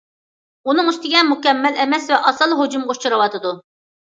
[0.71, 3.55] ئۇنىڭ ئۈستىگە مۇكەممەل ئەمەس ۋە ئاسانلا ھۇجۇمغا ئۇچراۋاتىدۇ.